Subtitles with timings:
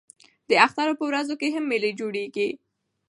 [0.49, 2.49] د اخترونو په ورځو کښي هم مېلې جوړېږي.